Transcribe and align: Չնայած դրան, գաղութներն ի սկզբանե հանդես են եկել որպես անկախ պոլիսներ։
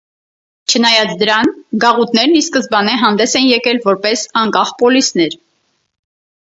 Չնայած 0.71 1.11
դրան, 1.19 1.51
գաղութներն 1.85 2.33
ի 2.39 2.41
սկզբանե 2.47 2.97
հանդես 3.03 3.39
են 3.41 3.47
եկել 3.53 3.83
որպես 3.91 4.27
անկախ 4.47 4.75
պոլիսներ։ 4.83 5.39